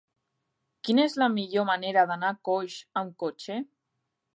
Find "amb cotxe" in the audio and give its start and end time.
3.05-3.65